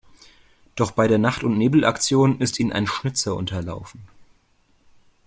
[0.73, 4.01] Doch bei der Nacht-und-Nebel-Aktion ist ihnen ein Schnitzer unterlaufen.